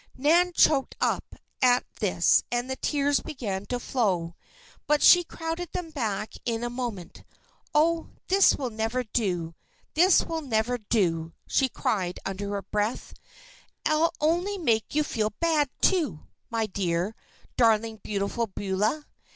Nan 0.17 0.51
choked 0.53 0.95
up 0.99 1.35
at 1.61 1.85
this 1.99 2.41
and 2.51 2.67
the 2.67 2.75
tears 2.75 3.19
began 3.19 3.67
to 3.67 3.79
flow. 3.79 4.35
But 4.87 5.03
she 5.03 5.23
crowded 5.23 5.71
them 5.73 5.91
back 5.91 6.33
in 6.43 6.63
a 6.63 6.71
moment. 6.71 7.23
"Oh! 7.75 8.09
this 8.27 8.55
will 8.55 8.71
never 8.71 9.03
do 9.03 9.53
this 9.93 10.23
will 10.23 10.41
never 10.41 10.79
do," 10.79 11.33
she 11.45 11.69
cried, 11.69 12.19
under 12.25 12.49
her 12.49 12.63
breath. 12.63 13.13
"I'll 13.85 14.11
only 14.19 14.57
make 14.57 14.95
you 14.95 15.03
feel 15.03 15.35
bad, 15.39 15.69
too, 15.81 16.21
my 16.49 16.65
dear, 16.65 17.13
darling 17.55 17.97
Beautiful 18.01 18.47
Beulah. 18.47 19.05